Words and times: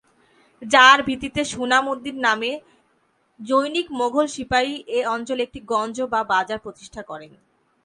যার 0.61 0.99
ভিত্তিতে 1.03 1.41
সুনাম 1.45 1.85
উদ্দিন 1.87 2.17
নামে 2.25 2.51
জনৈক 3.39 3.87
মোঘল 3.99 4.25
সিপাহী 4.35 4.75
এ 4.97 4.99
অঞ্চলে 5.15 5.41
একটি 5.43 5.59
গঞ্জ 5.71 5.97
বা 6.13 6.21
বাজার 6.23 6.59
প্রতিষ্ঠা 6.59 7.01
করেন। 7.01 7.31